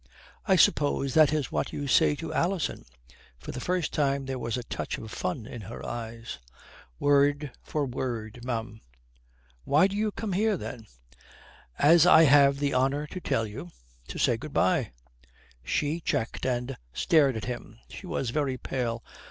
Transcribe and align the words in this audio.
"I 0.47 0.55
suppose 0.55 1.13
that 1.13 1.31
is 1.31 1.51
what 1.51 1.71
you 1.71 1.85
say 1.85 2.15
to 2.15 2.33
Alison?" 2.33 2.85
For 3.37 3.51
the 3.51 3.59
first 3.61 3.93
time 3.93 4.25
there 4.25 4.39
was 4.39 4.57
a 4.57 4.63
touch 4.63 4.97
of 4.97 5.11
fun 5.11 5.45
in 5.45 5.61
her 5.61 5.85
eyes. 5.85 6.39
"Word 6.97 7.51
for 7.61 7.85
word, 7.85 8.43
ma'am." 8.43 8.81
"Why 9.63 9.85
do 9.85 9.95
you 9.95 10.11
come 10.11 10.33
here 10.33 10.57
then?" 10.57 10.87
"As 11.77 12.07
I 12.07 12.23
have 12.23 12.57
the 12.57 12.73
honour 12.73 13.05
to 13.05 13.19
tell 13.21 13.45
you 13.45 13.69
to 14.07 14.17
say 14.17 14.37
good 14.37 14.53
bye." 14.53 14.91
She 15.63 15.99
checked 16.01 16.47
and 16.47 16.77
stared 16.93 17.37
at 17.37 17.45
him. 17.45 17.77
She 17.87 18.07
was 18.07 18.31
very 18.31 18.57
pale. 18.57 19.03